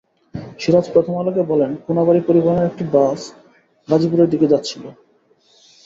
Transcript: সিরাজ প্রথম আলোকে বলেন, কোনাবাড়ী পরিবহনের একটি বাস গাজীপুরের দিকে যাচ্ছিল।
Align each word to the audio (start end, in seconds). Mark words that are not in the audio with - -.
সিরাজ 0.59 0.85
প্রথম 0.93 1.13
আলোকে 1.17 1.43
বলেন, 1.43 1.71
কোনাবাড়ী 1.85 2.21
পরিবহনের 2.27 2.69
একটি 2.69 2.83
বাস 2.93 3.19
গাজীপুরের 3.89 4.31
দিকে 4.33 4.51
যাচ্ছিল। 4.53 4.83